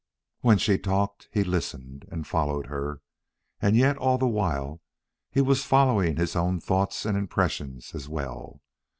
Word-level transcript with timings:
When 0.39 0.57
she 0.57 0.79
talked, 0.79 1.29
he 1.31 1.43
listened 1.43 2.07
and 2.11 2.25
followed 2.25 2.65
her, 2.65 3.01
and 3.61 3.75
yet 3.75 3.97
all 3.97 4.17
the 4.17 4.25
while 4.27 4.81
he 5.29 5.41
was 5.41 5.63
following 5.63 6.15
his 6.17 6.35
own 6.35 6.59
thoughts 6.59 7.05
and 7.05 7.15
impressions 7.15 7.93
as 7.93 8.09
well. 8.09 8.61